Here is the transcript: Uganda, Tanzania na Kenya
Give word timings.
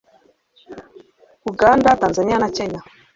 Uganda, 1.51 1.97
Tanzania 2.01 2.37
na 2.39 2.49
Kenya 2.55 2.81